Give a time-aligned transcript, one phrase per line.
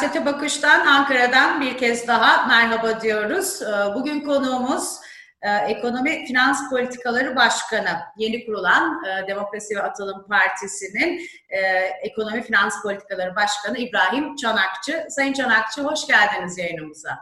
[0.00, 3.62] Siyasete Bakış'tan Ankara'dan bir kez daha merhaba diyoruz.
[3.62, 4.96] Ee, bugün konuğumuz
[5.42, 11.58] e, Ekonomi Finans Politikaları Başkanı, yeni kurulan e, Demokrasi ve Atılım Partisi'nin e,
[12.02, 15.06] Ekonomi Finans Politikaları Başkanı İbrahim Çanakçı.
[15.08, 17.18] Sayın Çanakçı hoş geldiniz yayınımıza.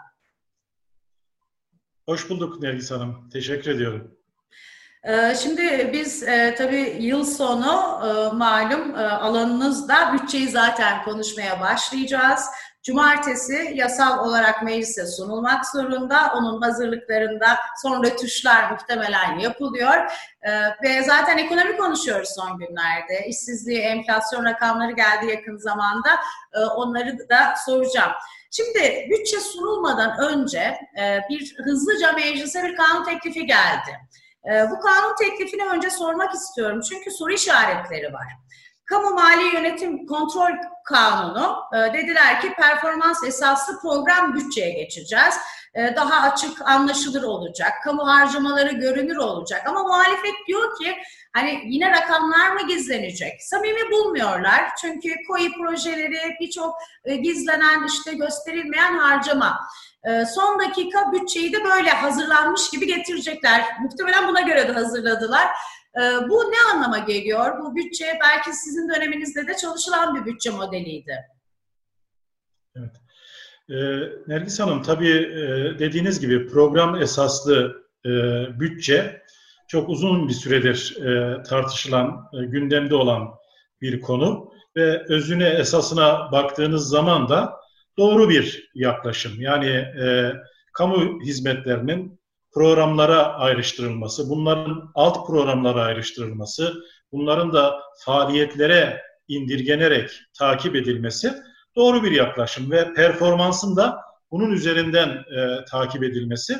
[2.07, 3.29] Hoş bulduk Nergis Hanım.
[3.33, 4.15] Teşekkür ediyorum.
[5.05, 6.27] Ee, şimdi biz
[6.59, 8.01] tabii yıl sonu
[8.35, 12.45] malum alanınızda bütçeyi zaten konuşmaya başlayacağız.
[12.82, 16.32] Cumartesi yasal olarak meclise sunulmak zorunda.
[16.37, 20.12] Onun hazırlıklarında son rötuşlar muhtemelen yapılıyor.
[20.42, 20.51] E,
[20.82, 23.27] ve zaten ekonomi konuşuyoruz son günlerde.
[23.27, 26.10] İşsizliği, enflasyon rakamları geldi yakın zamanda.
[26.54, 28.12] E, onları da soracağım.
[28.51, 34.09] Şimdi bütçe sunulmadan önce e, bir hızlıca meclise bir kanun teklifi geldi.
[34.46, 38.26] Ee, bu kanun teklifini önce sormak istiyorum çünkü soru işaretleri var.
[38.89, 40.51] Kamu Mali Yönetim Kontrol
[40.85, 45.35] Kanunu e, dediler ki performans esaslı program bütçeye geçeceğiz.
[45.75, 47.73] E, daha açık, anlaşılır olacak.
[47.85, 49.63] Kamu harcamaları görünür olacak.
[49.66, 50.97] Ama muhalefet diyor ki
[51.33, 53.43] hani yine rakamlar mı gizlenecek?
[53.43, 54.71] Samimi bulmuyorlar.
[54.81, 59.61] Çünkü koyu projeleri birçok e, gizlenen işte gösterilmeyen harcama.
[60.05, 63.65] Ee, son dakika bütçeyi de böyle hazırlanmış gibi getirecekler.
[63.81, 65.49] Muhtemelen buna göre de hazırladılar.
[65.99, 67.59] Ee, bu ne anlama geliyor?
[67.60, 71.16] Bu bütçe belki sizin döneminizde de çalışılan bir bütçe modeliydi.
[72.77, 72.97] Evet.
[73.71, 73.75] Ee,
[74.26, 78.10] Nergis Hanım tabii e, dediğiniz gibi program esaslı e,
[78.60, 79.22] bütçe
[79.69, 83.28] çok uzun bir süredir e, tartışılan, gündemde olan
[83.81, 87.60] bir konu ve özüne esasına baktığınız zaman da
[87.99, 89.32] doğru bir yaklaşım.
[89.41, 90.32] Yani e,
[90.72, 92.21] kamu hizmetlerinin
[92.54, 96.75] programlara ayrıştırılması, bunların alt programlara ayrıştırılması,
[97.12, 101.34] bunların da faaliyetlere indirgenerek takip edilmesi
[101.76, 104.00] doğru bir yaklaşım ve performansın da
[104.31, 106.59] bunun üzerinden e, takip edilmesi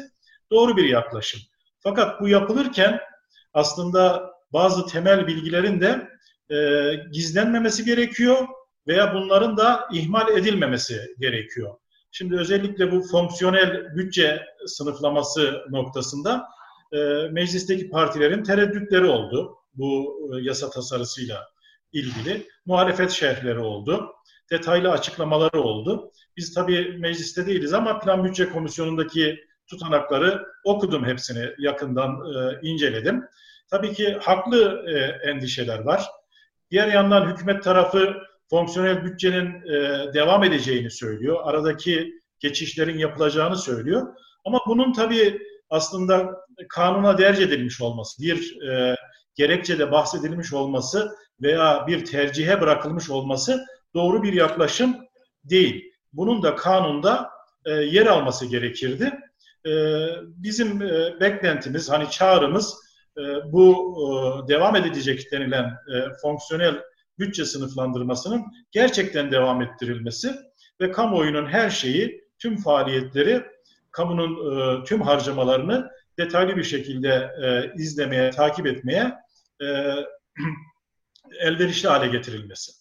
[0.51, 1.41] doğru bir yaklaşım.
[1.81, 3.01] Fakat bu yapılırken
[3.55, 6.09] aslında bazı temel bilgilerin de
[6.55, 6.57] e,
[7.13, 8.47] gizlenmemesi gerekiyor
[8.87, 11.75] veya bunların da ihmal edilmemesi gerekiyor.
[12.11, 16.49] Şimdi özellikle bu fonksiyonel bütçe sınıflaması noktasında
[16.93, 16.99] e,
[17.31, 21.49] meclisteki partilerin tereddütleri oldu bu e, yasa tasarısıyla
[21.93, 22.47] ilgili.
[22.67, 24.13] Muhalefet şerhleri oldu.
[24.51, 26.13] Detaylı açıklamaları oldu.
[26.37, 33.25] Biz tabii mecliste değiliz ama Plan Bütçe Komisyonu'ndaki tutanakları okudum hepsini yakından e, inceledim.
[33.71, 34.99] Tabii ki haklı e,
[35.31, 36.07] endişeler var.
[36.71, 38.17] Diğer yandan hükümet tarafı
[38.51, 41.39] fonksiyonel bütçenin e, devam edeceğini söylüyor.
[41.43, 44.15] Aradaki geçişlerin yapılacağını söylüyor.
[44.45, 45.39] Ama bunun tabii
[45.71, 46.37] aslında
[46.69, 48.97] kanuna derc edilmiş olması, bir e,
[49.35, 53.65] gerekçede bahsedilmiş olması veya bir tercihe bırakılmış olması
[53.95, 54.97] doğru bir yaklaşım
[55.45, 55.93] değil.
[56.13, 57.31] Bunun da kanunda
[57.65, 59.13] e, yer alması gerekirdi.
[59.67, 59.73] E,
[60.23, 62.75] bizim e, beklentimiz, hani çağrımız
[63.19, 63.23] e,
[63.53, 66.83] bu e, devam edilecek denilen e, fonksiyonel
[67.19, 70.35] bütçe sınıflandırmasının gerçekten devam ettirilmesi
[70.81, 73.45] ve kamuoyunun her şeyi, tüm faaliyetleri,
[73.91, 79.15] kamunun e, tüm harcamalarını detaylı bir şekilde e, izlemeye, takip etmeye
[79.63, 79.67] e,
[81.41, 82.73] elverişli hale getirilmesi.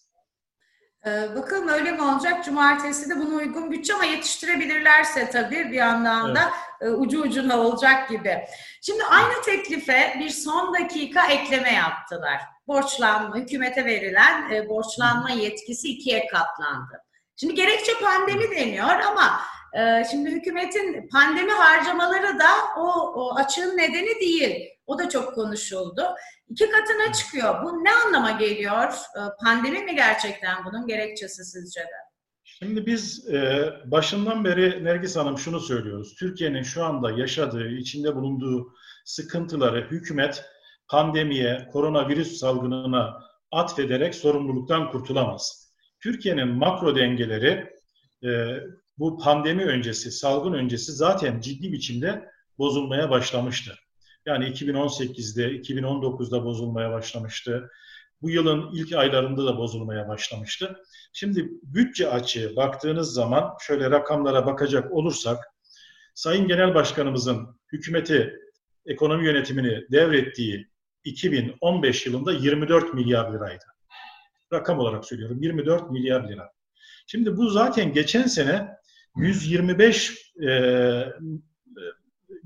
[1.06, 2.44] Ee, bakalım öyle mi olacak?
[2.44, 6.40] Cumartesi de buna uygun bütçe ama yetiştirebilirlerse tabii bir yandan da
[6.80, 6.94] evet.
[6.98, 8.44] ucu ucuna olacak gibi.
[8.82, 16.26] Şimdi aynı teklife bir son dakika ekleme yaptılar borçlanma, hükümete verilen e, borçlanma yetkisi ikiye
[16.26, 17.02] katlandı.
[17.36, 19.40] Şimdi gerekçe pandemi deniyor ama
[19.78, 24.68] e, şimdi hükümetin pandemi harcamaları da o, o açığın nedeni değil.
[24.86, 26.02] O da çok konuşuldu.
[26.48, 27.64] İki katına çıkıyor.
[27.64, 28.92] Bu ne anlama geliyor?
[28.92, 31.98] E, pandemi mi gerçekten bunun gerekçesi sizce de?
[32.44, 36.14] Şimdi biz e, başından beri Nergis Hanım şunu söylüyoruz.
[36.18, 38.74] Türkiye'nin şu anda yaşadığı, içinde bulunduğu
[39.04, 40.44] sıkıntıları hükümet
[40.88, 45.72] pandemiye, koronavirüs salgınına atfederek sorumluluktan kurtulamaz.
[46.00, 47.72] Türkiye'nin makro dengeleri
[48.24, 48.60] e,
[48.98, 53.74] bu pandemi öncesi, salgın öncesi zaten ciddi biçimde bozulmaya başlamıştı.
[54.26, 57.70] Yani 2018'de, 2019'da bozulmaya başlamıştı.
[58.22, 60.76] Bu yılın ilk aylarında da bozulmaya başlamıştı.
[61.12, 65.44] Şimdi bütçe açığı baktığınız zaman şöyle rakamlara bakacak olursak
[66.14, 68.32] Sayın Genel Başkanımızın hükümeti
[68.86, 70.68] ekonomi yönetimini devrettiği
[71.08, 73.64] 2015 yılında 24 milyar liraydı.
[74.52, 76.50] Rakam olarak söylüyorum 24 milyar lira.
[77.06, 78.68] Şimdi bu zaten geçen sene
[79.16, 81.04] 125 e,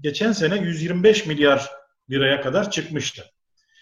[0.01, 1.71] geçen sene 125 milyar
[2.11, 3.25] liraya kadar çıkmıştı.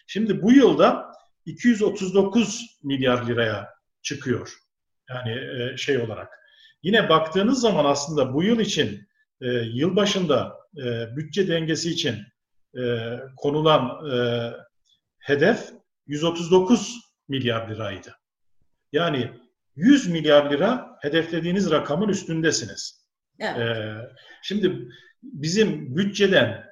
[0.06, 1.12] Şimdi bu yılda
[1.46, 3.68] 239 milyar liraya
[4.02, 4.52] çıkıyor.
[5.08, 6.28] Yani e, şey olarak
[6.82, 9.08] yine baktığınız zaman aslında bu yıl için
[9.40, 12.16] e, yıl başında e, bütçe dengesi için
[12.78, 12.82] e,
[13.36, 14.16] konulan e,
[15.20, 15.72] hedef
[16.06, 18.16] 139 milyar liraydı.
[18.92, 19.30] Yani
[19.76, 23.06] 100 milyar lira hedeflediğiniz rakamın üstündesiniz.
[23.38, 23.58] Evet.
[23.58, 23.96] E,
[24.42, 24.88] şimdi
[25.22, 26.66] bizim bütçeden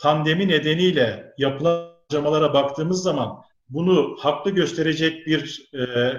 [0.00, 6.12] pandemi nedeniyle yapılan harcamalara baktığımız zaman bunu haklı gösterecek bir e,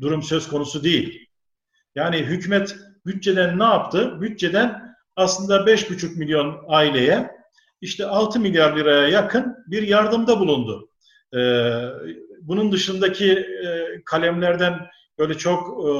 [0.00, 1.28] durum söz konusu değil.
[1.94, 2.76] Yani hükümet
[3.06, 4.20] bütçeden ne yaptı?
[4.20, 7.30] Bütçeden aslında 5,5 milyon aileye
[7.82, 10.88] işte 6 milyar liraya yakın bir yardımda bulundu.
[11.34, 11.38] Ee,
[12.40, 14.86] bunun dışındaki e, kalemlerden
[15.18, 15.90] böyle çok e,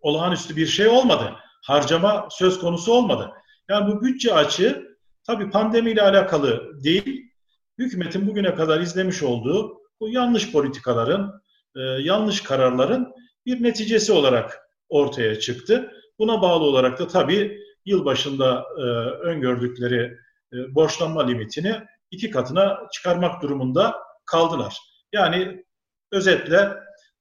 [0.00, 1.32] olağanüstü bir şey olmadı.
[1.62, 3.30] Harcama söz konusu olmadı.
[3.68, 7.30] Yani bu bütçe açığı tabii pandemiyle alakalı değil,
[7.78, 11.42] hükümetin bugüne kadar izlemiş olduğu bu yanlış politikaların,
[11.76, 13.12] e, yanlış kararların
[13.46, 14.58] bir neticesi olarak
[14.88, 15.92] ortaya çıktı.
[16.18, 18.80] Buna bağlı olarak da tabii yılbaşında e,
[19.26, 20.16] öngördükleri
[20.52, 21.76] e, borçlanma limitini
[22.10, 23.96] iki katına çıkarmak durumunda
[24.26, 24.76] kaldılar.
[25.12, 25.64] Yani
[26.12, 26.68] özetle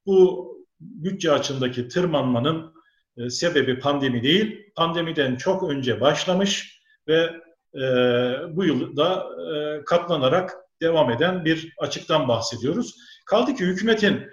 [0.05, 2.73] bu bütçe açındaki tırmanmanın
[3.17, 7.29] e, sebebi pandemi değil, pandemiden çok önce başlamış ve
[7.75, 7.81] e,
[8.49, 12.95] bu yılda e, katlanarak devam eden bir açıktan bahsediyoruz.
[13.25, 14.27] Kaldı ki hükümetin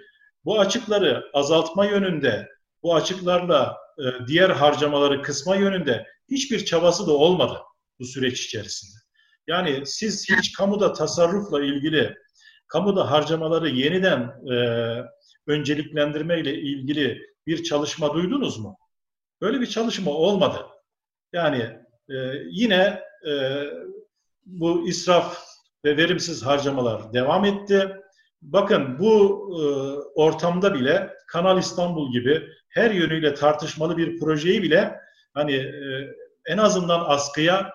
[0.45, 2.47] bu açıkları azaltma yönünde,
[2.83, 7.59] bu açıklarla e, diğer harcamaları kısma yönünde hiçbir çabası da olmadı
[7.99, 8.97] bu süreç içerisinde.
[9.47, 12.15] Yani siz hiç kamuda tasarrufla ilgili,
[12.67, 14.19] kamuda harcamaları yeniden
[14.51, 14.55] e,
[15.47, 18.77] önceliklendirme ile ilgili bir çalışma duydunuz mu?
[19.41, 20.65] Böyle bir çalışma olmadı.
[21.33, 21.77] Yani
[22.09, 22.15] e,
[22.49, 23.63] yine e,
[24.45, 25.37] bu israf
[25.85, 27.95] ve verimsiz harcamalar devam etti.
[28.41, 29.63] Bakın bu e,
[30.15, 32.47] ortamda bile Kanal İstanbul gibi
[32.77, 34.99] her yönüyle tartışmalı bir projeyi bile
[35.33, 36.07] hani e,
[36.47, 37.71] en azından askıya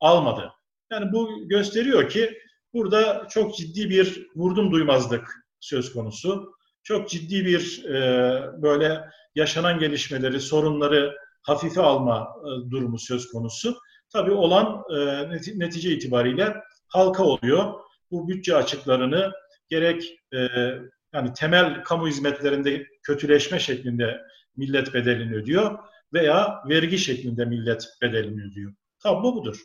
[0.00, 0.52] almadı.
[0.92, 2.38] Yani bu gösteriyor ki
[2.72, 6.52] burada çok ciddi bir vurdum duymazlık söz konusu.
[6.82, 9.04] Çok ciddi bir e, böyle
[9.34, 13.76] yaşanan gelişmeleri, sorunları hafife alma e, durumu söz konusu.
[14.12, 15.28] Tabii olan e,
[15.58, 16.56] netice itibariyle
[16.88, 17.74] halka oluyor.
[18.10, 19.32] Bu bütçe açıklarını
[19.68, 20.48] gerek e,
[21.14, 24.20] yani temel kamu hizmetlerinde kötüleşme şeklinde
[24.56, 25.78] millet bedelini ödüyor
[26.12, 28.74] veya vergi şeklinde millet bedelini ödüyor.
[28.98, 29.62] Tablo budur.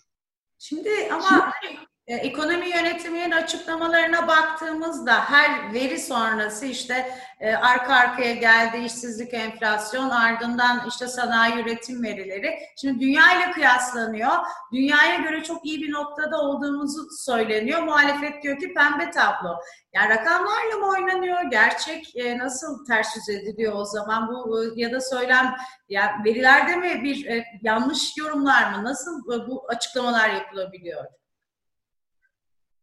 [0.57, 1.80] Şimdi ama e,
[2.15, 10.87] ekonomi yönetiminin açıklamalarına baktığımızda her veri sonrası işte e, arka arkaya geldi işsizlik, enflasyon, ardından
[10.87, 12.59] işte sanayi üretim verileri.
[12.77, 14.31] Şimdi dünya ile kıyaslanıyor.
[14.73, 17.83] Dünyaya göre çok iyi bir noktada olduğumuzu söyleniyor.
[17.83, 19.55] Muhalefet diyor ki pembe tablo.
[19.93, 21.41] Yani rakamlarla mı oynanıyor?
[21.51, 24.27] Gerçek e, nasıl ters yüz ediliyor o zaman?
[24.27, 25.55] Bu ya da söylem
[25.89, 28.83] ya verilerde mi bir yanlış yorumlar mı?
[28.83, 31.05] Nasıl bu açıklamalar yapılabiliyor?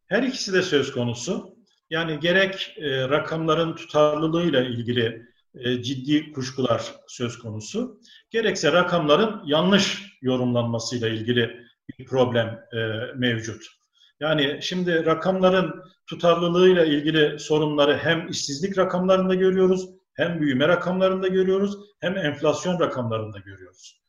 [0.09, 1.55] Her ikisi de söz konusu.
[1.89, 5.21] Yani gerek e, rakamların tutarlılığıyla ilgili
[5.55, 11.65] e, ciddi kuşkular söz konusu, gerekse rakamların yanlış yorumlanmasıyla ilgili
[11.99, 12.77] bir problem e,
[13.15, 13.65] mevcut.
[14.19, 22.17] Yani şimdi rakamların tutarlılığıyla ilgili sorunları hem işsizlik rakamlarında görüyoruz, hem büyüme rakamlarında görüyoruz, hem
[22.17, 24.01] enflasyon rakamlarında görüyoruz.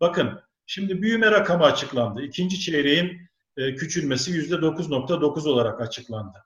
[0.00, 2.22] Bakın şimdi büyüme rakamı açıklandı.
[2.22, 6.38] İkinci çeyreğin küçülmesi %9.9 olarak açıklandı.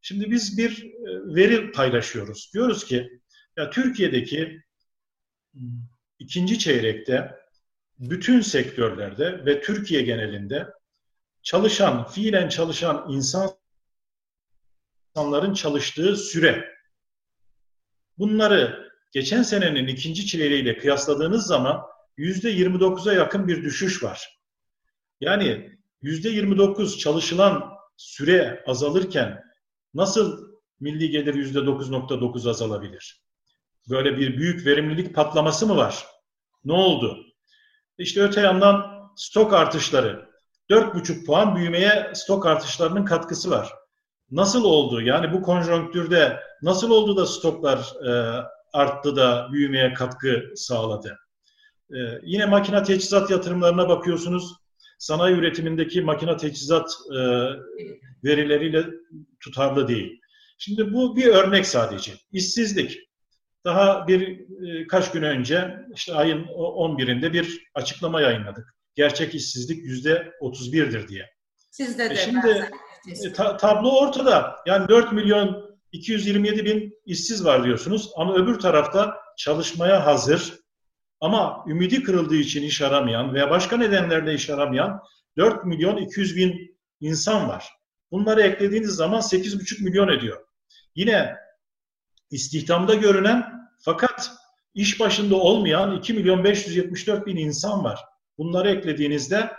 [0.00, 2.50] Şimdi biz bir e, veri paylaşıyoruz.
[2.54, 3.20] Diyoruz ki
[3.56, 4.62] ya Türkiye'deki
[6.18, 7.34] ikinci çeyrekte
[7.98, 10.66] bütün sektörlerde ve Türkiye genelinde
[11.42, 13.06] çalışan, fiilen çalışan
[15.14, 16.74] insanların çalıştığı süre
[18.18, 21.82] bunları geçen senenin ikinci çeyreğiyle kıyasladığınız zaman
[22.16, 24.40] yüzde 29'a yakın bir düşüş var.
[25.20, 25.73] Yani
[26.04, 29.44] %29 çalışılan süre azalırken
[29.94, 33.24] nasıl milli gelir %9.9 azalabilir?
[33.90, 36.06] Böyle bir büyük verimlilik patlaması mı var?
[36.64, 37.18] Ne oldu?
[37.98, 40.28] İşte öte yandan stok artışları.
[40.70, 43.72] 4,5 puan büyümeye stok artışlarının katkısı var.
[44.30, 45.00] Nasıl oldu?
[45.00, 48.42] Yani bu konjonktürde nasıl oldu da stoklar e,
[48.72, 51.18] arttı da büyümeye katkı sağladı?
[51.90, 54.63] E, yine makine teçhizat yatırımlarına bakıyorsunuz
[55.04, 57.18] sanayi üretimindeki makine teçhizat e,
[58.24, 58.84] verileriyle
[59.40, 60.20] tutarlı değil.
[60.58, 62.12] Şimdi bu bir örnek sadece.
[62.32, 62.98] İşsizlik.
[63.64, 68.74] Daha bir e, kaç gün önce işte ayın 11'inde bir açıklama yayınladık.
[68.94, 71.30] Gerçek işsizlik yüzde 31'dir diye.
[71.70, 72.14] Sizde de.
[72.14, 72.70] E şimdi
[73.24, 74.56] e, ta, tablo ortada.
[74.66, 80.63] Yani 4 milyon 227 bin işsiz var diyorsunuz ama öbür tarafta çalışmaya hazır
[81.24, 85.02] ama ümidi kırıldığı için iş aramayan veya başka nedenlerle iş aramayan
[85.36, 87.68] 4 milyon 200 bin insan var.
[88.10, 90.46] Bunları eklediğiniz zaman 8,5 milyon ediyor.
[90.94, 91.36] Yine
[92.30, 93.44] istihdamda görünen
[93.78, 94.30] fakat
[94.74, 98.00] iş başında olmayan 2 milyon 574 bin insan var.
[98.38, 99.52] Bunları eklediğinizde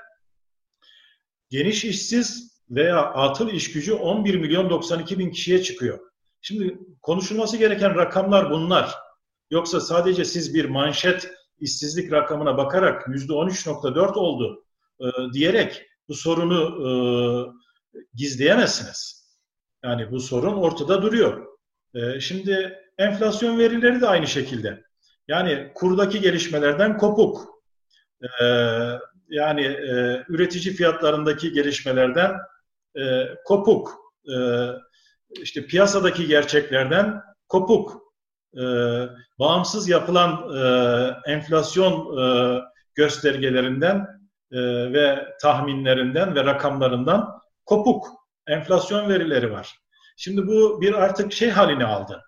[1.50, 6.00] geniş işsiz veya atıl iş gücü 11 milyon 92 bin kişiye çıkıyor.
[6.41, 8.95] Şimdi konuşulması gereken rakamlar bunlar.
[9.51, 14.65] Yoksa sadece siz bir manşet işsizlik rakamına bakarak %13.4 oldu
[15.00, 16.89] e, diyerek bu sorunu e,
[18.13, 19.25] gizleyemezsiniz.
[19.83, 21.47] Yani bu sorun ortada duruyor.
[21.93, 24.83] E, şimdi enflasyon verileri de aynı şekilde.
[25.27, 27.47] Yani kurdaki gelişmelerden kopuk.
[28.21, 28.45] E,
[29.29, 32.35] yani e, üretici fiyatlarındaki gelişmelerden
[32.97, 33.97] e, kopuk.
[34.27, 34.38] E,
[35.41, 38.04] işte piyasadaki gerçeklerden kopuk.
[38.55, 38.63] E,
[39.39, 42.59] bağımsız yapılan e, enflasyon e,
[42.95, 44.07] göstergelerinden
[44.51, 44.59] e,
[44.93, 48.07] ve tahminlerinden ve rakamlarından kopuk
[48.47, 49.75] enflasyon verileri var.
[50.17, 52.21] Şimdi bu bir artık şey halini aldı.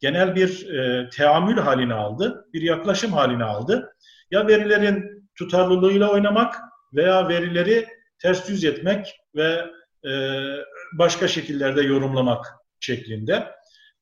[0.00, 3.94] Genel bir e, teamül halini aldı, bir yaklaşım halini aldı.
[4.30, 6.56] Ya verilerin tutarlılığıyla oynamak
[6.92, 7.86] veya verileri
[8.18, 9.66] ters yüz etmek ve
[10.08, 10.12] e,
[10.92, 12.46] başka şekillerde yorumlamak
[12.80, 13.34] şeklinde.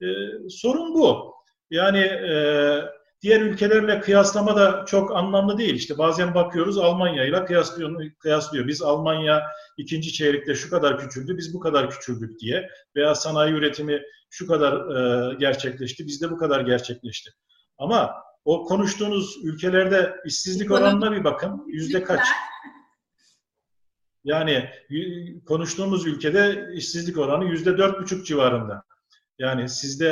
[0.02, 0.06] E,
[0.48, 1.35] sorun bu.
[1.70, 2.32] Yani e,
[3.22, 5.74] diğer ülkelerle kıyaslama da çok anlamlı değil.
[5.74, 8.66] İşte bazen bakıyoruz Almanya ile kıyaslıyor, kıyaslıyor.
[8.66, 9.42] Biz Almanya
[9.76, 12.68] ikinci çeyrekte şu kadar küçüldü, biz bu kadar küçüldük diye.
[12.96, 17.30] Veya sanayi üretimi şu kadar e, gerçekleşti, bizde bu kadar gerçekleşti.
[17.78, 21.64] Ama o konuştuğunuz ülkelerde işsizlik oranına bir bakın.
[21.66, 22.20] Yüzde kaç?
[24.24, 24.70] Yani
[25.46, 28.82] konuştuğumuz ülkede işsizlik oranı yüzde dört buçuk civarında.
[29.38, 30.08] Yani sizde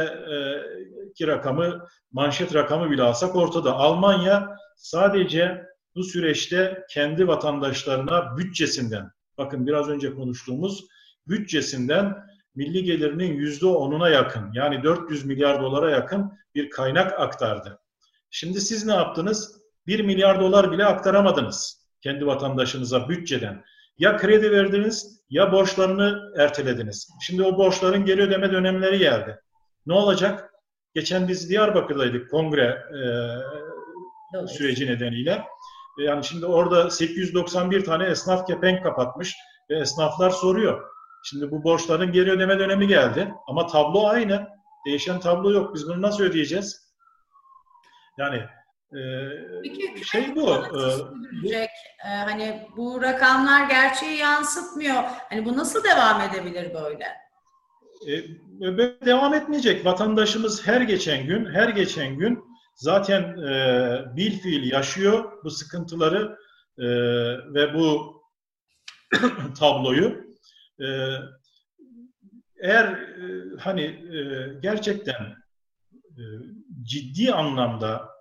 [1.21, 3.73] e, rakamı, manşet rakamı bile alsak ortada.
[3.73, 10.85] Almanya sadece bu süreçte kendi vatandaşlarına bütçesinden, bakın biraz önce konuştuğumuz
[11.29, 12.17] bütçesinden
[12.55, 17.79] milli gelirinin yüzde onuna yakın, yani 400 milyar dolara yakın bir kaynak aktardı.
[18.31, 19.61] Şimdi siz ne yaptınız?
[19.87, 23.65] 1 milyar dolar bile aktaramadınız kendi vatandaşınıza bütçeden.
[23.99, 27.09] Ya kredi verdiniz ya borçlarını ertelediniz.
[27.27, 29.41] Şimdi o borçların geri ödeme dönemleri geldi.
[29.87, 30.51] Ne olacak?
[30.95, 35.45] Geçen biz Diyarbakır'daydık kongre e, süreci nedeniyle.
[35.99, 39.35] Yani şimdi orada 891 tane esnaf kepenk kapatmış
[39.71, 40.83] ve esnaflar soruyor.
[41.25, 44.49] Şimdi bu borçların geri ödeme dönemi geldi ama tablo aynı.
[44.87, 45.75] Değişen tablo yok.
[45.75, 46.95] Biz bunu nasıl ödeyeceğiz?
[48.19, 48.43] Yani
[49.63, 50.51] Peki, şey bu.
[51.53, 51.69] E, e,
[52.05, 55.03] hani bu rakamlar gerçeği yansıtmıyor.
[55.31, 57.05] Hani bu nasıl devam edebilir böyle?
[58.09, 58.15] E,
[59.07, 59.85] devam etmeyecek.
[59.85, 66.39] Vatandaşımız her geçen gün, her geçen gün zaten e, bil fiil yaşıyor bu sıkıntıları
[66.79, 66.87] e,
[67.55, 68.15] ve bu
[69.59, 70.25] tabloyu.
[70.81, 70.87] E,
[72.63, 75.37] eğer e, hani e, gerçekten
[76.11, 76.23] e,
[76.83, 78.14] ciddi anlamda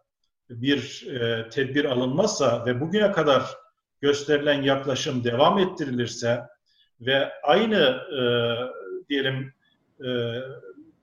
[0.61, 3.45] bir e, tedbir alınmazsa ve bugüne kadar
[4.01, 6.41] gösterilen yaklaşım devam ettirilirse
[7.01, 7.79] ve aynı
[8.19, 8.21] e,
[9.09, 9.53] diyelim
[10.05, 10.39] e,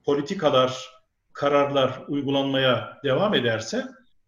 [0.05, 0.91] politikalar,
[1.33, 3.85] kararlar uygulanmaya devam ederse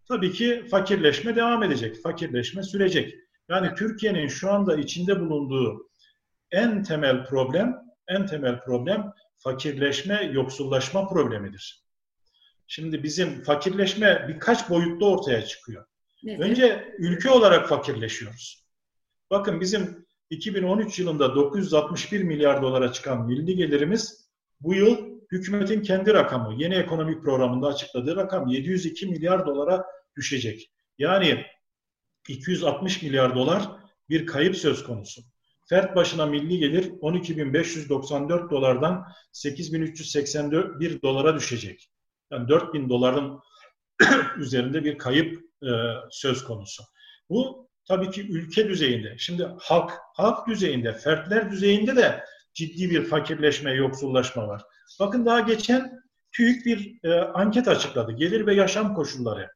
[0.08, 3.14] tabii ki fakirleşme devam edecek, fakirleşme sürecek.
[3.48, 5.90] Yani Türkiye'nin şu anda içinde bulunduğu
[6.50, 7.76] en temel problem,
[8.08, 11.82] en temel problem fakirleşme, yoksullaşma problemidir.
[12.74, 15.84] Şimdi bizim fakirleşme birkaç boyutta ortaya çıkıyor.
[16.22, 16.44] Nedir?
[16.44, 18.66] Önce ülke olarak fakirleşiyoruz.
[19.30, 26.62] Bakın bizim 2013 yılında 961 milyar dolara çıkan milli gelirimiz bu yıl hükümetin kendi rakamı,
[26.62, 29.84] yeni ekonomik programında açıkladığı rakam 702 milyar dolara
[30.16, 30.72] düşecek.
[30.98, 31.44] Yani
[32.28, 33.70] 260 milyar dolar
[34.08, 35.22] bir kayıp söz konusu.
[35.68, 41.91] Fert başına milli gelir 12.594 dolardan 8.381 dolara düşecek.
[42.32, 43.40] Yani 4000 doların
[44.36, 45.70] üzerinde bir kayıp e,
[46.10, 46.82] söz konusu.
[47.28, 49.14] Bu tabii ki ülke düzeyinde.
[49.18, 52.24] Şimdi halk halk düzeyinde, fertler düzeyinde de
[52.54, 54.62] ciddi bir fakirleşme, yoksullaşma var.
[55.00, 58.12] Bakın daha geçen TÜİK bir e, anket açıkladı.
[58.12, 59.50] Gelir ve yaşam koşulları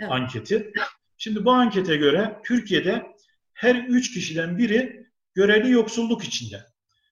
[0.00, 0.10] evet.
[0.12, 0.72] anketi.
[1.16, 3.06] Şimdi bu ankete göre Türkiye'de
[3.54, 6.64] her üç kişiden biri göreli yoksulluk içinde.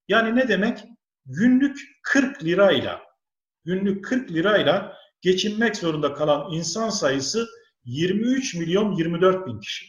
[0.08, 0.84] Yani ne demek?
[1.26, 3.08] Günlük 40 lirayla
[3.64, 7.48] günlük 40 lirayla geçinmek zorunda kalan insan sayısı
[7.84, 9.86] 23 milyon 24 bin kişi.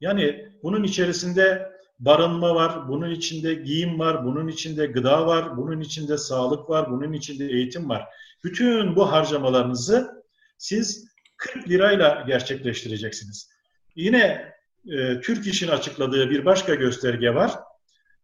[0.00, 6.18] Yani bunun içerisinde barınma var, bunun içinde giyim var, bunun içinde gıda var, bunun içinde
[6.18, 8.04] sağlık var, bunun içinde eğitim var.
[8.44, 10.24] Bütün bu harcamalarınızı
[10.58, 13.50] siz 40 lirayla gerçekleştireceksiniz.
[13.94, 14.52] Yine
[14.88, 17.52] e, Türk İş'in açıkladığı bir başka gösterge var.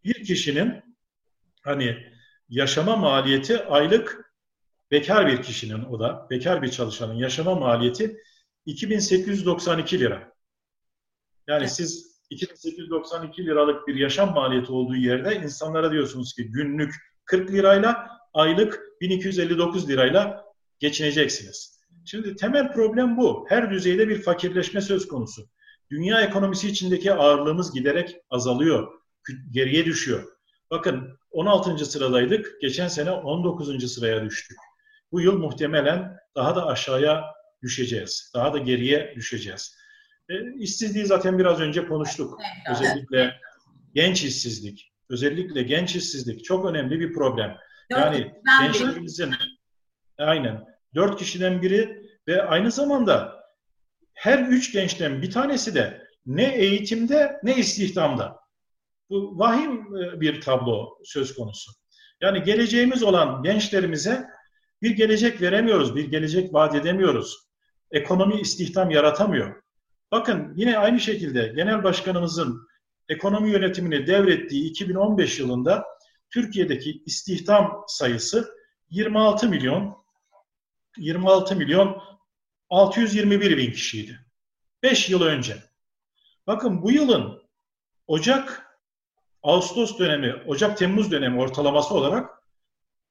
[0.05, 0.83] Bir kişinin
[1.63, 1.97] hani
[2.49, 4.32] yaşama maliyeti aylık
[4.93, 8.17] bekar bir kişinin o da bekar bir çalışanın yaşama maliyeti
[8.67, 10.33] 2892 lira.
[11.47, 16.95] Yani siz 2892 liralık bir yaşam maliyeti olduğu yerde insanlara diyorsunuz ki günlük
[17.25, 20.45] 40 lirayla aylık 1259 lirayla
[20.79, 21.81] geçineceksiniz.
[22.05, 23.47] Şimdi temel problem bu.
[23.49, 25.49] Her düzeyde bir fakirleşme söz konusu.
[25.91, 28.93] Dünya ekonomisi içindeki ağırlığımız giderek azalıyor,
[29.51, 30.25] geriye düşüyor.
[30.71, 31.87] Bakın 16.
[31.87, 33.93] sıradaydık, geçen sene 19.
[33.95, 34.59] sıraya düştük.
[35.13, 37.25] Bu yıl muhtemelen daha da aşağıya
[37.63, 39.77] düşeceğiz, daha da geriye düşeceğiz.
[40.29, 42.41] E, işsizliği zaten biraz önce konuştuk.
[42.71, 43.41] Özellikle
[43.95, 47.59] genç işsizlik, özellikle genç işsizlik çok önemli bir problem.
[47.91, 49.35] Yani gençlerimizin
[50.19, 50.65] aynen
[50.95, 53.43] dört kişiden biri ve aynı zamanda
[54.15, 58.37] her üç gençten bir tanesi de ne eğitimde ne istihdamda.
[59.11, 61.73] Bu vahim e, bir tablo söz konusu.
[62.21, 64.27] Yani geleceğimiz olan gençlerimize
[64.83, 67.39] bir gelecek veremiyoruz, bir gelecek vaat edemiyoruz.
[67.91, 69.63] Ekonomi istihdam yaratamıyor.
[70.13, 72.69] Bakın yine aynı şekilde genel başkanımızın
[73.09, 75.85] ekonomi yönetimini devrettiği 2015 yılında
[76.31, 78.55] Türkiye'deki istihdam sayısı
[78.91, 80.05] 26 milyon
[80.97, 82.03] 26 milyon
[82.71, 84.27] 621 bin kişiydi.
[84.83, 85.57] 5 yıl önce.
[86.47, 87.43] Bakın bu yılın
[88.07, 88.67] Ocak
[89.43, 92.31] Ağustos dönemi, Ocak-Temmuz dönemi ortalaması olarak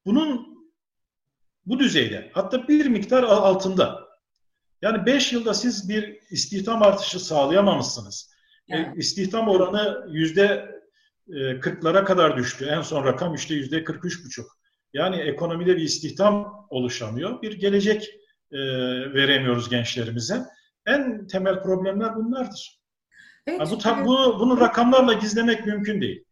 [0.05, 0.50] bunun
[1.65, 4.11] bu düzeyde hatta bir miktar altında.
[4.81, 8.31] Yani 5 yılda siz bir istihdam artışı sağlayamamışsınız.
[8.67, 8.95] E, yani.
[8.95, 10.71] E, istihdam oranı yüzde
[11.29, 12.65] 40'lara kadar düştü.
[12.65, 14.45] En son rakam işte yüzde 43,5.
[14.93, 17.41] Yani ekonomide bir istihdam oluşamıyor.
[17.41, 18.09] Bir gelecek
[18.51, 18.59] e,
[19.13, 20.45] veremiyoruz gençlerimize.
[20.85, 22.81] En temel problemler bunlardır.
[23.47, 26.25] Evet, bu, tab- bu, bunu rakamlarla gizlemek mümkün değil.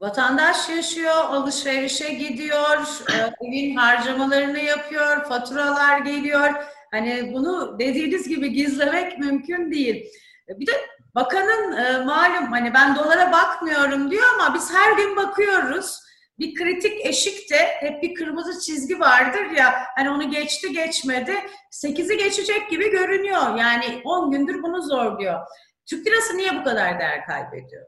[0.00, 2.78] Vatandaş yaşıyor, alışverişe gidiyor,
[3.12, 6.54] e, evin harcamalarını yapıyor, faturalar geliyor.
[6.90, 10.06] Hani bunu dediğiniz gibi gizlemek mümkün değil.
[10.48, 10.72] E, bir de
[11.14, 16.00] bakanın e, malum hani ben dolara bakmıyorum diyor ama biz her gün bakıyoruz.
[16.38, 21.34] Bir kritik eşikte hep bir kırmızı çizgi vardır ya hani onu geçti geçmedi
[21.72, 23.56] 8'i geçecek gibi görünüyor.
[23.56, 25.40] Yani 10 gündür bunu zorluyor.
[25.86, 27.86] Türk lirası niye bu kadar değer kaybediyor?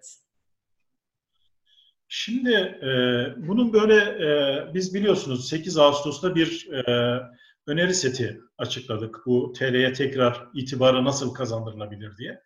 [2.09, 2.89] Şimdi e,
[3.37, 7.21] bunun böyle e, biz biliyorsunuz 8 Ağustos'ta bir e,
[7.67, 9.17] öneri seti açıkladık.
[9.27, 12.43] Bu TL'ye tekrar itibarı nasıl kazandırılabilir diye.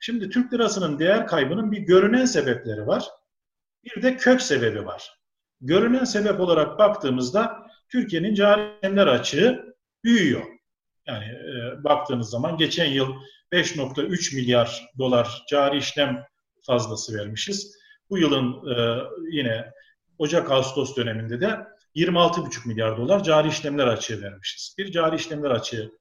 [0.00, 3.04] Şimdi Türk lirasının değer kaybının bir görünen sebepleri var.
[3.84, 5.18] Bir de kök sebebi var.
[5.60, 9.74] Görünen sebep olarak baktığımızda Türkiye'nin cari açığı
[10.04, 10.44] büyüyor.
[11.06, 13.14] Yani e, baktığınız zaman geçen yıl
[13.52, 16.26] 5.3 milyar dolar cari işlem
[16.66, 17.83] fazlası vermişiz.
[18.10, 19.72] Bu yılın e, yine
[20.18, 21.58] Ocak-Ağustos döneminde de
[21.96, 24.74] 26,5 milyar dolar cari işlemler açığı vermişiz.
[24.78, 25.92] Bir cari işlemler açığı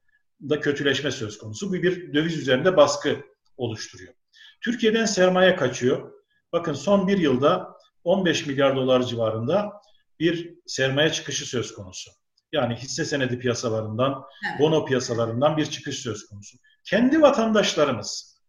[0.49, 1.69] da kötüleşme söz konusu.
[1.69, 3.17] Bu bir döviz üzerinde baskı
[3.57, 4.13] oluşturuyor.
[4.61, 6.11] Türkiye'den sermaye kaçıyor.
[6.53, 9.71] Bakın son bir yılda 15 milyar dolar civarında
[10.19, 12.11] bir sermaye çıkışı söz konusu.
[12.51, 14.59] Yani hisse senedi piyasalarından, evet.
[14.59, 16.57] bono piyasalarından bir çıkış söz konusu.
[16.83, 18.39] Kendi vatandaşlarımız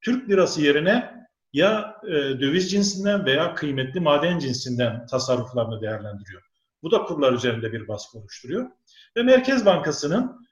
[0.00, 1.20] Türk lirası yerine
[1.52, 6.42] ya e, döviz cinsinden veya kıymetli maden cinsinden tasarruflarını değerlendiriyor.
[6.82, 8.70] Bu da kurlar üzerinde bir baskı oluşturuyor.
[9.16, 10.46] Ve Merkez Bankası'nın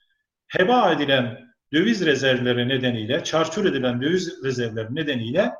[0.46, 5.52] heba edilen döviz rezervleri nedeniyle, çarçur edilen döviz rezervleri nedeniyle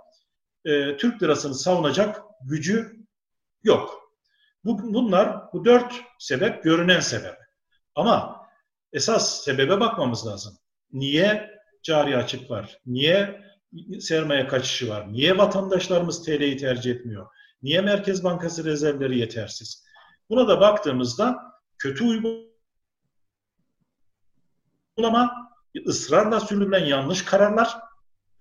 [0.65, 2.97] e, Türk lirasını savunacak gücü
[3.63, 4.13] yok.
[4.65, 7.37] Bu, bunlar, bu dört sebep görünen sebep.
[7.95, 8.47] Ama
[8.93, 10.59] esas sebebe bakmamız lazım.
[10.93, 11.51] Niye
[11.83, 12.79] cari açık var?
[12.87, 13.41] Niye
[14.01, 15.13] sermaye kaçışı var?
[15.13, 17.27] Niye vatandaşlarımız TL'yi tercih etmiyor?
[17.63, 19.85] Niye Merkez Bankası rezervleri yetersiz?
[20.31, 21.37] Buna da baktığımızda
[21.79, 22.49] kötü uygulama,
[25.87, 27.77] ısrarla sürülen yanlış kararlar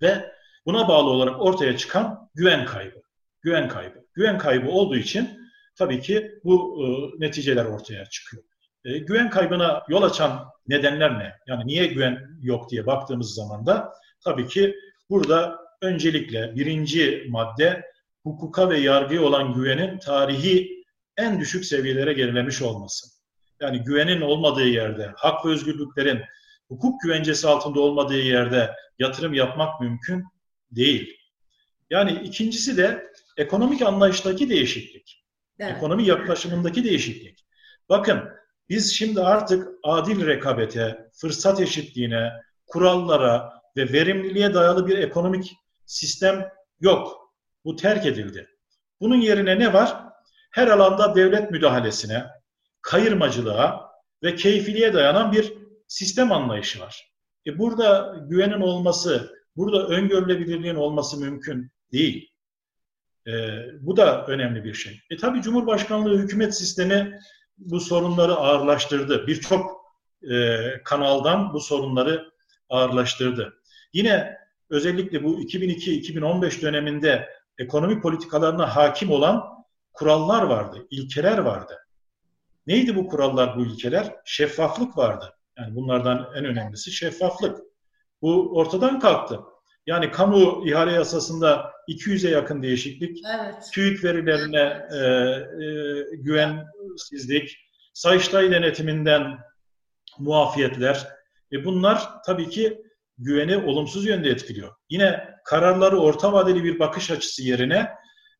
[0.01, 0.31] ve
[0.65, 3.01] buna bağlı olarak ortaya çıkan güven kaybı.
[3.41, 4.05] Güven kaybı.
[4.13, 6.85] Güven kaybı olduğu için tabii ki bu e,
[7.25, 8.43] neticeler ortaya çıkıyor.
[8.85, 11.33] E, güven kaybına yol açan nedenler ne?
[11.47, 14.75] Yani niye güven yok diye baktığımız zaman da tabii ki
[15.09, 17.85] burada öncelikle birinci madde
[18.23, 20.83] hukuka ve yargıya olan güvenin tarihi
[21.17, 23.07] en düşük seviyelere gerilemiş olması.
[23.61, 26.21] Yani güvenin olmadığı yerde, hak ve özgürlüklerin
[26.67, 30.23] hukuk güvencesi altında olmadığı yerde yatırım yapmak mümkün
[30.71, 31.17] değil.
[31.89, 35.25] Yani ikincisi de ekonomik anlayıştaki değişiklik.
[35.59, 35.77] Evet.
[35.77, 37.45] Ekonomi yaklaşımındaki değişiklik.
[37.89, 38.23] Bakın
[38.69, 42.31] biz şimdi artık adil rekabete, fırsat eşitliğine,
[42.65, 47.33] kurallara ve verimliliğe dayalı bir ekonomik sistem yok.
[47.65, 48.47] Bu terk edildi.
[49.01, 50.03] Bunun yerine ne var?
[50.51, 52.25] Her alanda devlet müdahalesine,
[52.81, 53.91] kayırmacılığa
[54.23, 55.53] ve keyfiliğe dayanan bir
[55.87, 57.11] sistem anlayışı var.
[57.45, 62.31] E burada güvenin olması, burada öngörülebilirliğin olması mümkün değil.
[63.27, 63.31] E,
[63.81, 65.01] bu da önemli bir şey.
[65.09, 67.19] E tabii Cumhurbaşkanlığı hükümet sistemi
[67.57, 69.27] bu sorunları ağırlaştırdı.
[69.27, 69.77] Birçok
[70.31, 72.31] e, kanaldan bu sorunları
[72.69, 73.56] ağırlaştırdı.
[73.93, 74.37] Yine
[74.69, 79.43] özellikle bu 2002-2015 döneminde ekonomi politikalarına hakim olan
[79.93, 81.77] kurallar vardı, ilkeler vardı.
[82.67, 84.15] Neydi bu kurallar, bu ilkeler?
[84.25, 85.33] Şeffaflık vardı.
[85.57, 87.59] Yani bunlardan en önemlisi şeffaflık.
[88.21, 89.39] Bu ortadan kalktı.
[89.87, 93.55] Yani kamu ihale yasasında 200'e yakın değişiklik, evet.
[93.73, 97.57] TÜİK verilerine e, e, güvensizlik,
[97.93, 99.37] Sayıştay denetiminden
[100.19, 101.07] muafiyetler,
[101.51, 102.81] e bunlar tabii ki
[103.17, 104.73] güveni olumsuz yönde etkiliyor.
[104.89, 107.89] Yine kararları orta vadeli bir bakış açısı yerine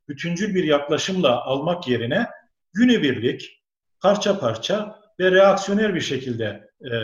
[0.08, 2.28] bütüncül bir yaklaşımla almak yerine
[2.74, 3.63] günübirlik,
[4.02, 6.96] parça parça ve reaksiyoner bir şekilde e,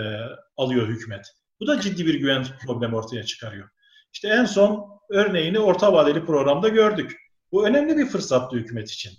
[0.58, 1.26] alıyor hükümet.
[1.60, 3.70] Bu da ciddi bir güven problemi ortaya çıkarıyor.
[4.14, 7.18] İşte en son örneğini orta vadeli programda gördük.
[7.52, 9.14] Bu önemli bir fırsattı hükümet için.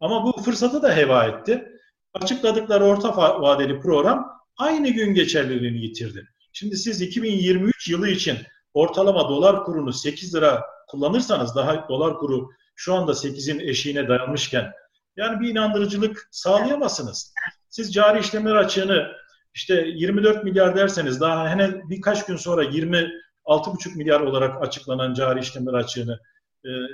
[0.00, 1.68] Ama bu fırsatı da heva etti.
[2.14, 6.28] Açıkladıkları orta vadeli program aynı gün geçerliliğini yitirdi.
[6.52, 8.38] Şimdi siz 2023 yılı için
[8.74, 14.72] ortalama dolar kurunu 8 lira kullanırsanız daha dolar kuru şu anda 8'in eşiğine dayanmışken
[15.16, 17.34] yani bir inandırıcılık sağlayamazsınız.
[17.68, 19.12] Siz cari işlemler açığını
[19.54, 25.72] işte 24 milyar derseniz daha hemen birkaç gün sonra 26,5 milyar olarak açıklanan cari işlemler
[25.74, 26.20] açığını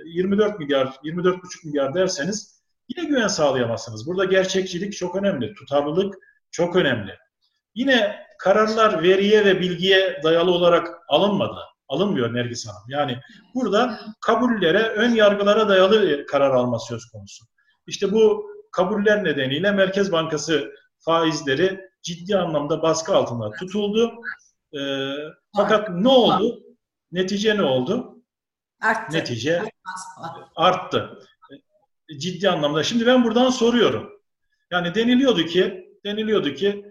[0.05, 4.07] 24 e, milyar, 24,5 milyar derseniz yine güven sağlayamazsınız.
[4.07, 6.15] Burada gerçekçilik çok önemli, tutarlılık
[6.51, 7.15] çok önemli.
[7.75, 11.61] Yine kararlar veriye ve bilgiye dayalı olarak alınmadı.
[11.89, 12.83] Alınmıyor Nergis Hanım.
[12.89, 13.19] Yani
[13.55, 17.45] burada kabullere, ön yargılara dayalı karar alma söz konusu.
[17.87, 24.13] İşte bu kabuller nedeniyle Merkez Bankası faizleri ciddi anlamda baskı altında tutuldu.
[24.75, 24.81] E,
[25.57, 26.63] fakat ne oldu?
[27.13, 28.23] Netice ne oldu?
[28.83, 29.17] Arttı.
[29.17, 29.63] Netice
[30.57, 31.19] arttı.
[32.19, 32.83] Ciddi anlamda.
[32.83, 34.11] Şimdi ben buradan soruyorum.
[34.71, 36.86] Yani deniliyordu ki deniliyordu ki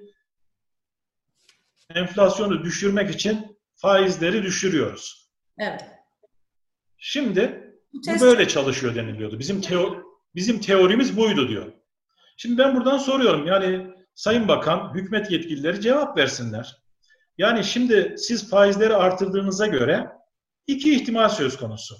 [1.89, 5.31] enflasyonu düşürmek için faizleri düşürüyoruz.
[5.57, 5.85] Evet.
[6.97, 9.39] Şimdi bu, bu böyle çalışıyor deniliyordu.
[9.39, 10.03] Bizim teo
[10.35, 11.73] bizim teorimiz buydu diyor.
[12.37, 13.47] Şimdi ben buradan soruyorum.
[13.47, 16.75] Yani Sayın Bakan, hükümet yetkilileri cevap versinler.
[17.37, 20.11] Yani şimdi siz faizleri artırdığınıza göre
[20.67, 21.95] iki ihtimal söz konusu.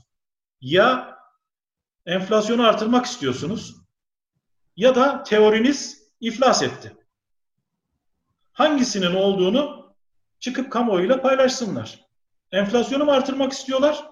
[0.62, 1.18] Ya
[2.06, 3.76] enflasyonu artırmak istiyorsunuz
[4.76, 6.98] ya da teoriniz iflas etti
[8.56, 9.94] hangisinin olduğunu
[10.40, 12.06] çıkıp kamuoyuyla paylaşsınlar.
[12.52, 14.06] Enflasyonu mu artırmak istiyorlar?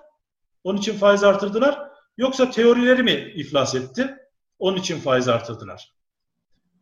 [0.64, 1.80] Onun için faiz artırdılar.
[2.18, 4.16] Yoksa teorileri mi iflas etti?
[4.60, 5.94] Onun için faiz artırdılar.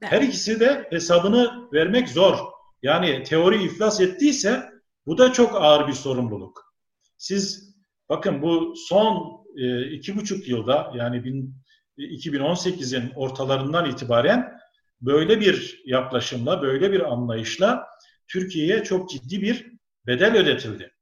[0.02, 2.38] Her ikisi de hesabını vermek zor.
[2.82, 4.70] Yani teori iflas ettiyse
[5.06, 6.74] bu da çok ağır bir sorumluluk.
[7.18, 7.76] Siz
[8.10, 11.56] bakın bu son e, iki buçuk yılda yani bin,
[11.98, 14.61] 2018'in ortalarından itibaren
[15.02, 17.88] böyle bir yaklaşımla, böyle bir anlayışla
[18.28, 19.72] Türkiye'ye çok ciddi bir
[20.08, 20.94] bedel ödetildi.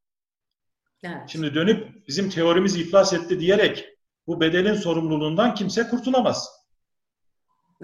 [1.04, 1.22] Evet.
[1.26, 3.88] Şimdi dönüp bizim teorimiz iflas etti diyerek
[4.26, 6.48] bu bedelin sorumluluğundan kimse kurtulamaz.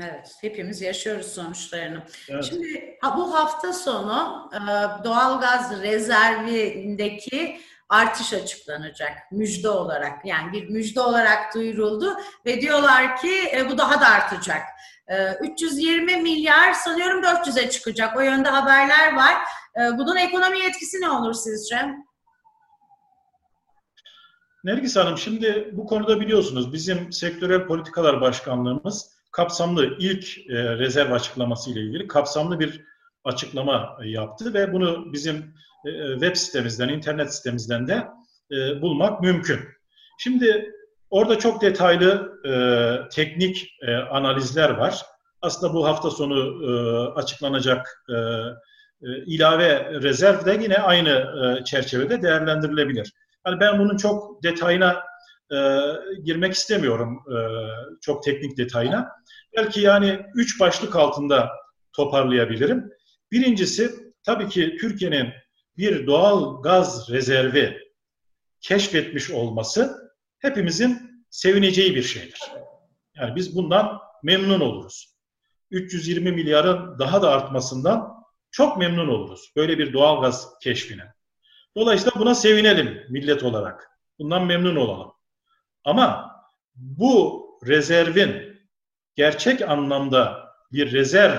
[0.00, 2.02] Evet, hepimiz yaşıyoruz sonuçlarını.
[2.28, 2.44] Evet.
[2.44, 4.58] Şimdi bu hafta sonu e,
[5.04, 10.26] doğalgaz rezervindeki artış açıklanacak müjde olarak.
[10.26, 14.62] Yani bir müjde olarak duyuruldu ve diyorlar ki e, bu daha da artacak.
[15.40, 18.16] 320 ee, milyar sanıyorum 400'e çıkacak.
[18.16, 19.34] O yönde haberler var.
[19.76, 21.76] Ee, bunun ekonomi etkisi ne olur sizce?
[24.64, 31.70] Nergis Hanım şimdi bu konuda biliyorsunuz bizim sektörel politikalar başkanlığımız kapsamlı ilk e, rezerv açıklaması
[31.70, 32.84] ile ilgili kapsamlı bir
[33.24, 35.54] açıklama yaptı ve bunu bizim
[35.86, 38.06] e, web sitemizden, internet sitemizden de
[38.52, 39.60] e, bulmak mümkün.
[40.18, 40.72] Şimdi
[41.10, 42.52] Orada çok detaylı e,
[43.08, 45.02] teknik e, analizler var.
[45.42, 46.70] Aslında bu hafta sonu e,
[47.10, 48.14] açıklanacak e,
[49.02, 53.12] e, ilave rezerv de yine aynı e, çerçevede değerlendirilebilir.
[53.46, 55.02] Yani ben bunun çok detayına
[55.52, 55.56] e,
[56.24, 57.38] girmek istemiyorum, e,
[58.00, 59.12] çok teknik detayına.
[59.56, 61.50] Belki yani üç başlık altında
[61.92, 62.90] toparlayabilirim.
[63.32, 63.90] Birincisi
[64.22, 65.32] tabii ki Türkiye'nin
[65.76, 67.78] bir doğal gaz rezervi
[68.60, 70.05] keşfetmiş olması
[70.38, 72.40] hepimizin sevineceği bir şeydir.
[73.14, 75.16] Yani biz bundan memnun oluruz.
[75.70, 79.52] 320 milyarın daha da artmasından çok memnun oluruz.
[79.56, 81.14] Böyle bir doğal gaz keşfine.
[81.76, 83.90] Dolayısıyla buna sevinelim millet olarak.
[84.18, 85.12] Bundan memnun olalım.
[85.84, 86.36] Ama
[86.74, 88.60] bu rezervin
[89.14, 91.38] gerçek anlamda bir rezerv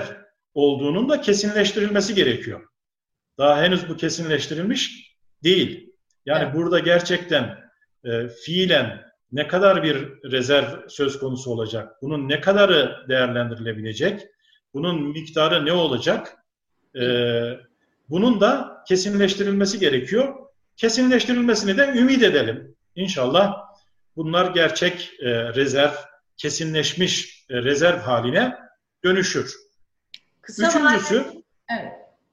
[0.54, 2.68] olduğunun da kesinleştirilmesi gerekiyor.
[3.38, 5.94] Daha henüz bu kesinleştirilmiş değil.
[6.26, 6.54] Yani evet.
[6.54, 7.67] burada gerçekten
[8.04, 9.96] e, fiilen ne kadar bir
[10.30, 12.02] rezerv söz konusu olacak?
[12.02, 14.26] Bunun ne kadarı değerlendirilebilecek?
[14.74, 16.36] Bunun miktarı ne olacak?
[17.00, 17.02] E,
[18.10, 20.34] bunun da kesinleştirilmesi gerekiyor.
[20.76, 22.76] Kesinleştirilmesini de ümit edelim.
[22.94, 23.56] İnşallah
[24.16, 25.92] bunlar gerçek e, rezerv,
[26.36, 28.56] kesinleşmiş e, rezerv haline
[29.04, 29.54] dönüşür.
[30.40, 31.24] Kısa üçüncüsü,
[31.70, 31.92] evet.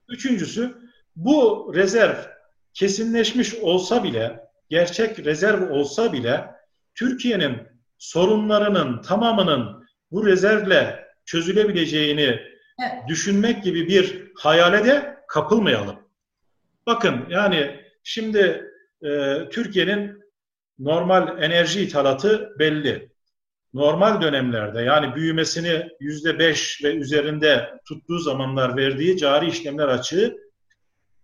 [0.10, 0.78] üçüncüsü
[1.15, 2.15] bu rezerv
[2.73, 6.45] kesinleşmiş olsa bile, gerçek rezerv olsa bile
[6.95, 7.58] Türkiye'nin
[7.97, 12.39] sorunlarının tamamının bu rezervle çözülebileceğini
[12.82, 13.08] evet.
[13.08, 15.95] düşünmek gibi bir hayale de kapılmayalım.
[16.88, 18.71] Bakın yani şimdi
[19.04, 20.23] e, Türkiye'nin
[20.80, 23.15] normal enerji ithalatı belli.
[23.73, 30.38] Normal dönemlerde yani büyümesini yüzde beş ve üzerinde tuttuğu zamanlar verdiği cari işlemler açığı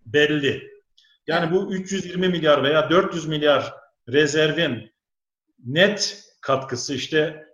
[0.06, 0.72] belli.
[1.26, 3.74] Yani bu 320 milyar veya 400 milyar
[4.08, 4.92] rezervin
[5.64, 7.46] net katkısı işte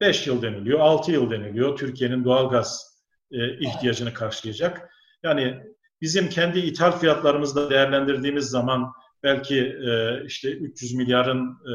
[0.00, 1.76] 5 yıl deniliyor, 6 yıl deniliyor.
[1.76, 2.98] Türkiye'nin doğal gaz
[3.32, 4.90] e, ihtiyacını karşılayacak.
[5.22, 5.62] Yani
[6.00, 11.74] bizim kendi ithal fiyatlarımızla değerlendirdiğimiz zaman belki e, işte 300 milyarın e,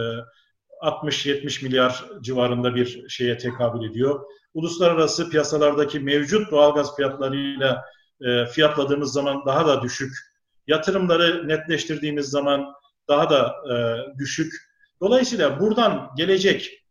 [0.86, 4.26] 60-70 milyar civarında bir şeye tekabül ediyor.
[4.54, 7.86] Uluslararası piyasalardaki mevcut doğalgaz fiyatlarıyla
[8.22, 10.14] e, fiyatladığımız zaman daha da düşük.
[10.68, 12.74] Yatırımları netleştirdiğimiz zaman
[13.08, 13.76] daha da e,
[14.20, 14.54] düşük.
[15.02, 16.84] Dolayısıyla buradan gelecek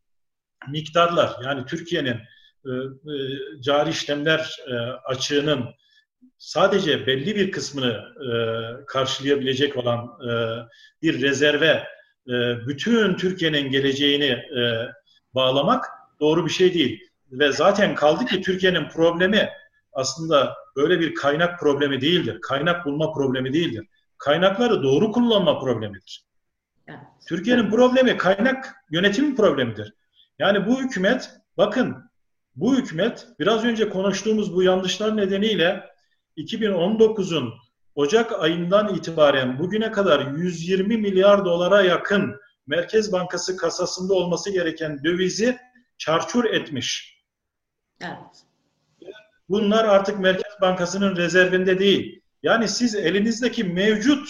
[0.69, 2.21] miktarlar yani Türkiye'nin
[2.67, 3.15] e, e,
[3.61, 5.65] cari işlemler e, açığının
[6.39, 8.35] sadece belli bir kısmını e,
[8.87, 10.31] karşılayabilecek olan e,
[11.03, 11.85] bir rezerve
[12.29, 14.89] e, bütün Türkiye'nin geleceğini e,
[15.35, 15.85] bağlamak
[16.21, 17.01] doğru bir şey değil.
[17.31, 19.49] Ve zaten kaldı ki Türkiye'nin problemi
[19.93, 22.41] aslında böyle bir kaynak problemi değildir.
[22.41, 23.87] Kaynak bulma problemi değildir.
[24.19, 26.25] Kaynakları doğru kullanma problemidir.
[27.29, 29.95] Türkiye'nin problemi kaynak yönetimi problemidir.
[30.39, 32.11] Yani bu hükümet, bakın
[32.57, 35.85] bu hükümet biraz önce konuştuğumuz bu yanlışlar nedeniyle
[36.37, 37.55] 2019'un
[37.95, 45.59] Ocak ayından itibaren bugüne kadar 120 milyar dolara yakın Merkez Bankası kasasında olması gereken dövizi
[45.99, 47.19] çarçur etmiş.
[48.01, 48.45] Evet.
[49.53, 52.21] Bunlar artık Merkez Bankası'nın rezervinde değil.
[52.43, 54.29] Yani siz elinizdeki mevcut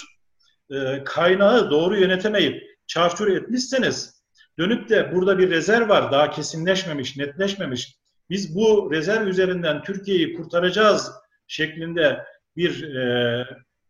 [0.70, 4.22] e, kaynağı doğru yönetemeyip çarçur etmişseniz
[4.58, 7.96] dönüp de burada bir rezerv var daha kesinleşmemiş, netleşmemiş.
[8.30, 11.12] Biz bu rezerv üzerinden Türkiye'yi kurtaracağız
[11.46, 12.24] şeklinde
[12.56, 13.46] bir e,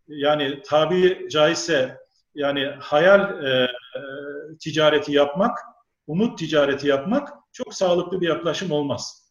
[0.09, 1.97] yani tabi caizse
[2.35, 3.71] yani hayal e,
[4.61, 5.59] ticareti yapmak,
[6.07, 9.22] umut ticareti yapmak çok sağlıklı bir yaklaşım olmaz.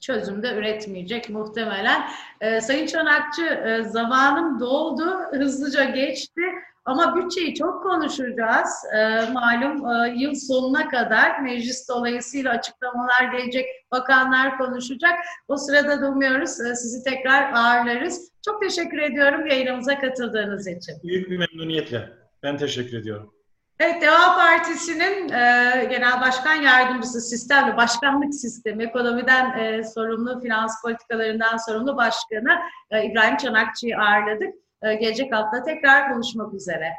[0.00, 2.02] Çözüm de üretmeyecek muhtemelen.
[2.40, 6.42] Ee, Sayın Çanakçı e, zamanım doldu, hızlıca geçti.
[6.84, 8.84] Ama bütçeyi çok konuşacağız.
[8.94, 15.12] E, malum e, yıl sonuna kadar meclis dolayısıyla açıklamalar gelecek, bakanlar konuşacak.
[15.48, 18.30] O sırada da umuyoruz e, sizi tekrar ağırlarız.
[18.44, 20.94] Çok teşekkür ediyorum yayınımıza katıldığınız için.
[21.02, 22.08] Büyük bir memnuniyetle.
[22.42, 23.34] Ben teşekkür ediyorum.
[23.80, 30.82] Evet, Deva Partisi'nin e, Genel Başkan Yardımcısı sistem ve başkanlık sistemi, ekonomiden e, sorumlu, finans
[30.82, 32.58] politikalarından sorumlu başkanı
[32.90, 34.54] e, İbrahim Çanakçı'yı ağırladık.
[34.82, 36.92] Ee, gelecek hafta tekrar konuşmak üzere.